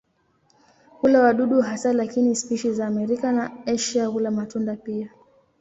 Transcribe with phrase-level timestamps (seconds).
[1.01, 5.09] Hula wadudu hasa lakini spishi za Amerika na Asia hula matunda pia.